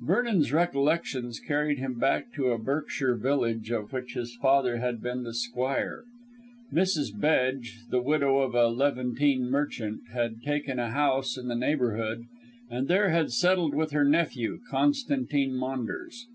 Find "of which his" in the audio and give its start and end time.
3.72-4.36